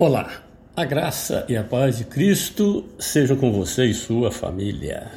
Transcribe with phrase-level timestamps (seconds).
[0.00, 0.44] Olá,
[0.76, 5.10] a graça e a paz de Cristo sejam com você e sua família.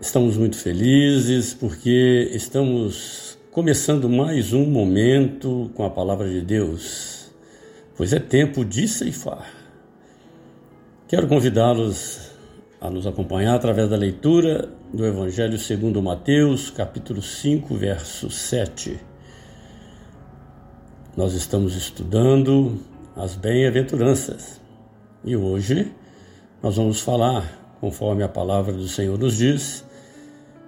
[0.00, 7.30] Estamos muito felizes porque estamos começando mais um momento com a palavra de Deus,
[7.94, 9.52] pois é tempo de ceifar.
[11.06, 12.30] Quero convidá-los
[12.80, 19.17] a nos acompanhar através da leitura do Evangelho segundo Mateus, capítulo 5, verso 7
[21.18, 22.78] nós estamos estudando
[23.16, 24.60] as bem-aventuranças
[25.24, 25.92] e hoje
[26.62, 29.84] nós vamos falar, conforme a palavra do Senhor nos diz,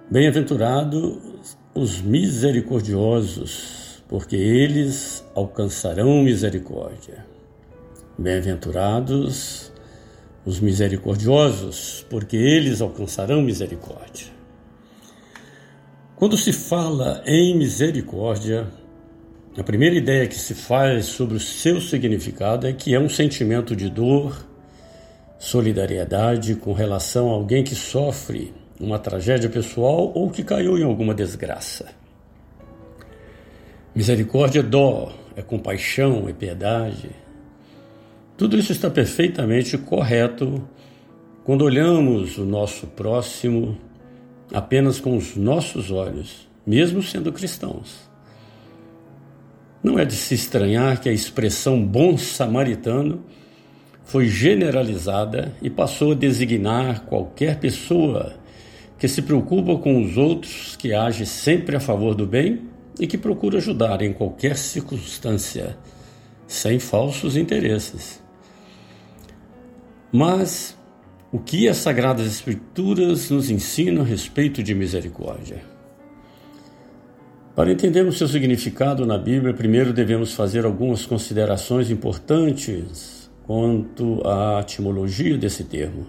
[0.09, 1.19] bem-aventurados
[1.73, 7.25] os misericordiosos, porque eles alcançarão misericórdia.
[8.17, 9.71] Bem-aventurados
[10.45, 14.27] os misericordiosos, porque eles alcançarão misericórdia.
[16.17, 18.80] Quando se fala em misericórdia,
[19.57, 23.75] a primeira ideia que se faz sobre o seu significado é que é um sentimento
[23.75, 24.47] de dor,
[25.37, 31.13] solidariedade com relação a alguém que sofre uma tragédia pessoal ou que caiu em alguma
[31.13, 31.89] desgraça.
[33.93, 37.09] Misericórdia é dó, é compaixão, é piedade.
[38.37, 40.65] Tudo isso está perfeitamente correto
[41.43, 43.77] quando olhamos o nosso próximo
[44.53, 48.10] apenas com os nossos olhos, mesmo sendo cristãos.
[49.83, 53.23] Não é de se estranhar que a expressão bom samaritano
[54.03, 58.33] foi generalizada e passou a designar qualquer pessoa
[58.99, 63.17] que se preocupa com os outros, que age sempre a favor do bem e que
[63.17, 65.75] procura ajudar em qualquer circunstância,
[66.45, 68.21] sem falsos interesses.
[70.11, 70.77] Mas
[71.31, 75.70] o que as Sagradas Escrituras nos ensinam a respeito de misericórdia?
[77.55, 85.37] Para entendermos seu significado na Bíblia, primeiro devemos fazer algumas considerações importantes quanto à etimologia
[85.37, 86.07] desse termo.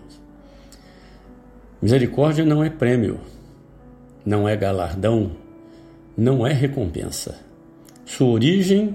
[1.80, 3.20] Misericórdia não é prêmio,
[4.24, 5.33] não é galardão,
[6.17, 7.40] não é recompensa.
[8.05, 8.94] Sua origem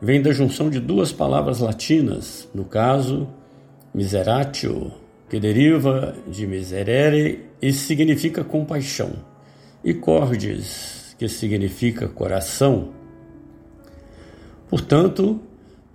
[0.00, 3.26] vem da junção de duas palavras latinas, no caso,
[3.92, 4.92] miseratio,
[5.28, 9.10] que deriva de miserere e significa compaixão,
[9.82, 12.94] e cordis, que significa coração.
[14.70, 15.38] Portanto,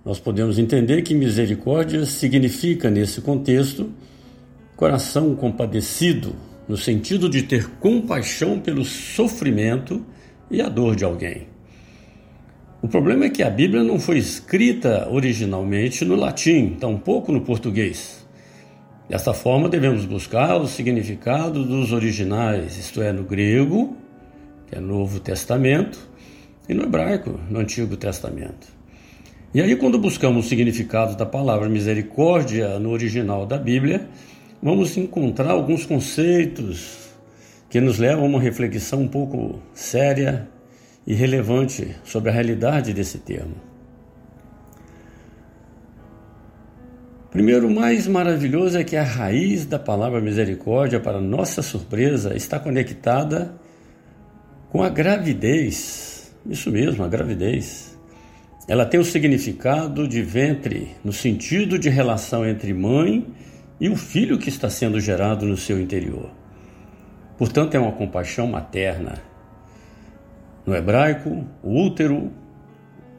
[0.04, 3.92] nós podemos entender que misericórdia significa, nesse contexto,
[4.76, 6.36] coração compadecido,
[6.68, 10.06] no sentido de ter compaixão pelo sofrimento
[10.48, 11.48] e a dor de alguém.
[12.80, 18.24] O problema é que a Bíblia não foi escrita originalmente no latim, tampouco no português.
[19.08, 24.05] Dessa forma, devemos buscar o significado dos originais, isto é, no grego
[24.66, 25.98] que é Novo Testamento,
[26.68, 28.66] e no hebraico, no Antigo Testamento.
[29.54, 34.08] E aí, quando buscamos o significado da palavra misericórdia no original da Bíblia,
[34.62, 37.10] vamos encontrar alguns conceitos
[37.70, 40.48] que nos levam a uma reflexão um pouco séria
[41.06, 43.54] e relevante sobre a realidade desse termo.
[47.30, 52.58] Primeiro, o mais maravilhoso é que a raiz da palavra misericórdia, para nossa surpresa, está
[52.58, 53.54] conectada
[54.70, 57.96] com a gravidez, isso mesmo, a gravidez.
[58.68, 63.26] Ela tem o significado de ventre, no sentido de relação entre mãe
[63.80, 66.30] e o filho que está sendo gerado no seu interior.
[67.38, 69.22] Portanto, é uma compaixão materna.
[70.64, 72.32] No hebraico, o útero,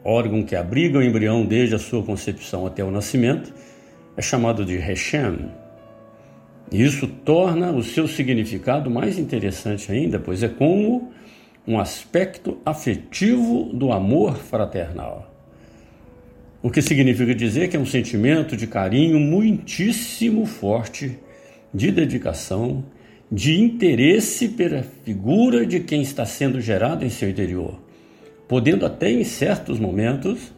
[0.04, 3.54] órgão que abriga o embrião desde a sua concepção até o nascimento,
[4.16, 5.50] é chamado de Rechem.
[6.70, 11.10] Isso torna o seu significado mais interessante ainda, pois é como
[11.68, 15.30] um aspecto afetivo do amor fraternal.
[16.62, 21.18] O que significa dizer que é um sentimento de carinho muitíssimo forte,
[21.72, 22.82] de dedicação,
[23.30, 27.78] de interesse pela figura de quem está sendo gerado em seu interior,
[28.48, 30.54] podendo até em certos momentos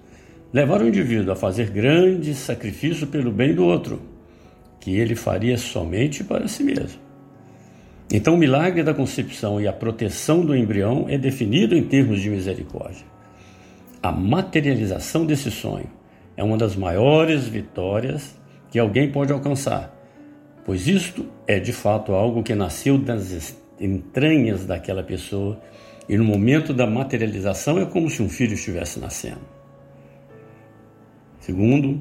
[0.53, 4.01] levar o indivíduo a fazer grandes sacrifícios pelo bem do outro,
[4.79, 7.10] que ele faria somente para si mesmo.
[8.13, 12.29] Então, o milagre da concepção e a proteção do embrião é definido em termos de
[12.29, 13.07] misericórdia.
[14.03, 15.89] A materialização desse sonho
[16.37, 18.35] é uma das maiores vitórias
[18.71, 19.95] que alguém pode alcançar,
[20.65, 25.61] pois isto é de fato algo que nasceu das entranhas daquela pessoa
[26.09, 29.41] e no momento da materialização é como se um filho estivesse nascendo.
[31.39, 32.01] Segundo,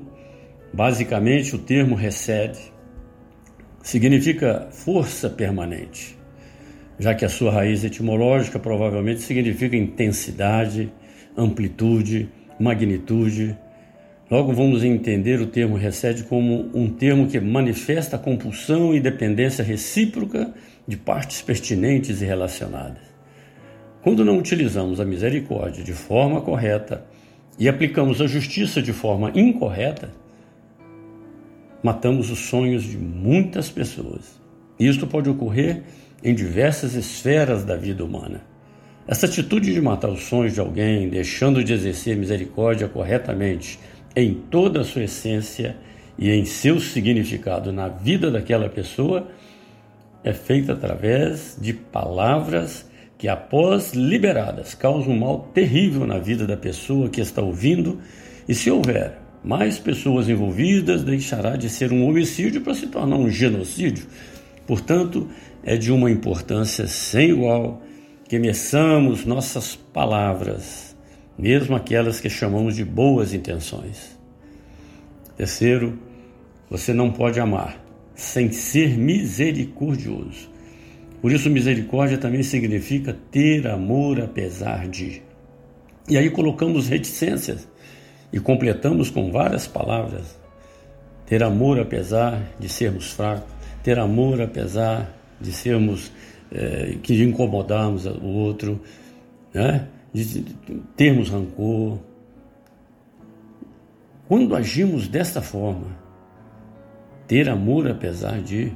[0.73, 2.57] basicamente o termo recebe
[3.81, 6.17] significa força permanente,
[6.99, 10.91] já que a sua raiz etimológica provavelmente significa intensidade,
[11.37, 12.29] amplitude,
[12.59, 13.57] magnitude,
[14.29, 19.63] Logo vamos entender o termo recede como um termo que manifesta a compulsão e dependência
[19.63, 20.53] recíproca
[20.87, 23.01] de partes pertinentes e relacionadas.
[24.03, 27.03] Quando não utilizamos a misericórdia de forma correta
[27.57, 30.11] e aplicamos a justiça de forma incorreta,
[31.83, 34.39] matamos os sonhos de muitas pessoas.
[34.79, 35.83] Isto pode ocorrer
[36.23, 38.41] em diversas esferas da vida humana.
[39.07, 43.79] Essa atitude de matar os sonhos de alguém, deixando de exercer misericórdia corretamente
[44.15, 45.77] em toda a sua essência
[46.17, 49.27] e em seu significado na vida daquela pessoa,
[50.23, 56.57] é feita através de palavras que, após liberadas, causam um mal terrível na vida da
[56.57, 57.99] pessoa que está ouvindo,
[58.47, 63.29] e se houver mais pessoas envolvidas, deixará de ser um homicídio para se tornar um
[63.29, 64.05] genocídio.
[64.67, 65.27] Portanto,
[65.63, 67.81] é de uma importância sem igual
[68.27, 70.95] que meçamos nossas palavras,
[71.37, 74.17] mesmo aquelas que chamamos de boas intenções.
[75.37, 75.97] Terceiro,
[76.69, 77.83] você não pode amar
[78.13, 80.49] sem ser misericordioso.
[81.21, 85.21] Por isso, misericórdia também significa ter amor apesar de.
[86.09, 87.68] E aí colocamos reticências
[88.31, 90.39] e completamos com várias palavras:
[91.25, 93.51] ter amor apesar de sermos fracos,
[93.83, 95.09] ter amor apesar
[95.39, 96.11] de sermos
[96.51, 98.81] é, que incomodarmos o outro,
[99.53, 99.87] né?
[100.13, 100.43] de
[100.95, 101.99] termos rancor.
[104.27, 105.87] Quando agimos desta forma,
[107.27, 108.71] ter amor apesar de,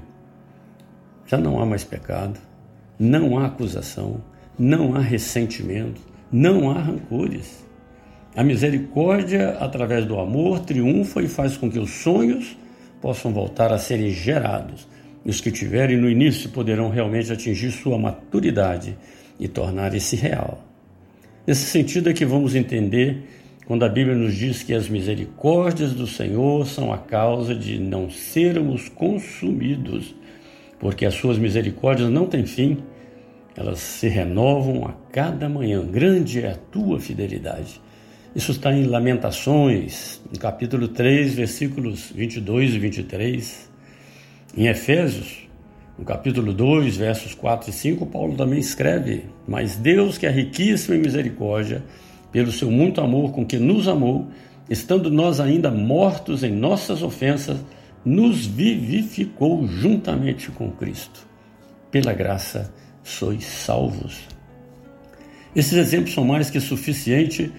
[1.26, 2.40] já não há mais pecado,
[3.00, 4.22] não há acusação,
[4.58, 6.02] não há ressentimento,
[6.32, 7.64] não há rancores.
[8.36, 12.58] A misericórdia, através do amor, triunfa e faz com que os sonhos
[13.02, 14.88] possam voltar a serem gerados
[15.26, 18.98] os que tiverem no início poderão realmente atingir sua maturidade
[19.40, 20.64] e tornar-se real.
[21.48, 23.24] Nesse sentido é que vamos entender
[23.66, 28.10] quando a Bíblia nos diz que as misericórdias do Senhor são a causa de não
[28.10, 30.14] sermos consumidos,
[30.78, 32.80] porque as suas misericórdias não têm fim,
[33.56, 35.86] elas se renovam a cada manhã.
[35.86, 37.80] Grande é a tua fidelidade.
[38.36, 43.70] Isso está em Lamentações, no capítulo 3, versículos 22 e 23.
[44.58, 45.48] Em Efésios,
[46.00, 50.96] no capítulo 2, versos 4 e 5, Paulo também escreve: Mas Deus, que é riquíssimo
[50.96, 51.84] em misericórdia,
[52.32, 54.28] pelo seu muito amor com que nos amou,
[54.68, 57.60] estando nós ainda mortos em nossas ofensas,
[58.04, 61.28] nos vivificou juntamente com Cristo.
[61.92, 64.22] Pela graça sois salvos.
[65.56, 67.52] Esses exemplos são mais que suficientes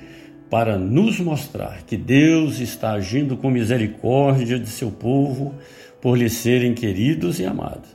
[0.54, 5.52] para nos mostrar que Deus está agindo com misericórdia de seu povo
[6.00, 7.88] por lhe serem queridos e amados.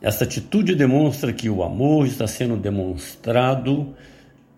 [0.00, 3.92] Esta atitude demonstra que o amor está sendo demonstrado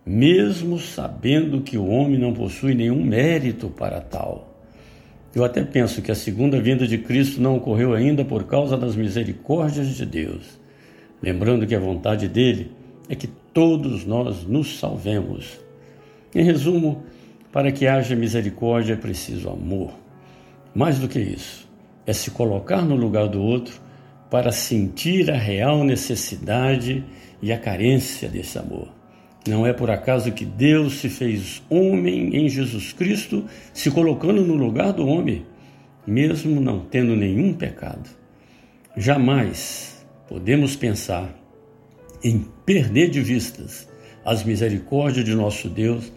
[0.05, 4.62] mesmo sabendo que o homem não possui nenhum mérito para tal.
[5.35, 8.95] Eu até penso que a segunda vinda de Cristo não ocorreu ainda por causa das
[8.95, 10.61] misericórdias de Deus.
[11.23, 12.73] Lembrando que a vontade dele
[13.09, 15.59] é que todos nós nos salvemos.
[16.35, 17.05] Em resumo,
[17.53, 19.93] para que haja misericórdia é preciso amor.
[20.75, 21.69] Mais do que isso,
[22.06, 23.81] é se colocar no lugar do outro
[24.31, 27.05] para sentir a real necessidade
[27.41, 28.89] e a carência desse amor.
[29.47, 34.55] Não é por acaso que Deus se fez homem em Jesus Cristo, se colocando no
[34.55, 35.47] lugar do homem,
[36.06, 38.11] mesmo não tendo nenhum pecado.
[38.97, 41.35] Jamais podemos pensar
[42.23, 43.88] em perder de vistas
[44.25, 46.12] as misericórdias de nosso Deus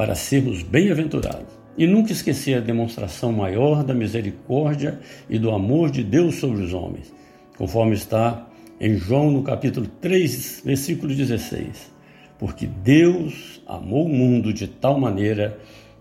[0.00, 6.02] para sermos bem-aventurados e nunca esquecer a demonstração maior da misericórdia e do amor de
[6.02, 7.12] Deus sobre os homens,
[7.58, 8.48] conforme está
[8.80, 11.92] em João no capítulo 3, versículo 16.
[12.38, 15.58] Porque Deus amou o mundo de tal maneira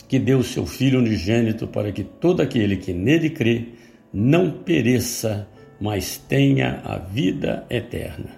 [0.08, 3.65] que deu seu Filho unigênito para que todo aquele que nele crê
[4.13, 5.46] não pereça,
[5.77, 8.29] mas tenha a vida eterna.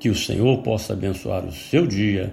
[0.00, 2.32] Que o Senhor possa abençoar o seu dia,